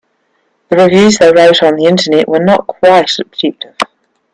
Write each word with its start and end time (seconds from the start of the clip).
The 0.69 0.77
reviews 0.77 1.19
they 1.19 1.31
wrote 1.31 1.61
on 1.61 1.75
the 1.75 1.85
Internet 1.85 2.27
were 2.27 2.39
not 2.43 2.65
quite 2.65 3.19
objective. 3.19 3.75